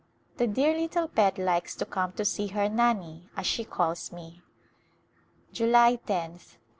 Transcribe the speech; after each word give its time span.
The 0.37 0.47
dear 0.47 0.75
little 0.75 1.07
pet 1.07 1.37
likes 1.37 1.75
to 1.75 1.85
come 1.85 2.13
to 2.13 2.25
see 2.25 2.47
her 2.47 2.63
Ndni^ 2.67 3.25
as 3.37 3.45
she 3.45 3.63
calls 3.63 4.11
me. 4.11 4.41
July 5.53 5.99
loth. 6.09 6.57